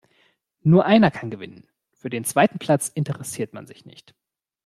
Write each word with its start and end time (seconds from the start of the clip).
Nur 0.63 0.85
einer 0.85 1.11
kann 1.11 1.29
gewinnen. 1.29 1.67
Für 1.93 2.09
den 2.09 2.25
zweiten 2.25 2.57
Platz 2.57 2.89
interessiert 2.89 3.53
man 3.53 3.67
sich 3.67 3.85
nicht. 3.85 4.15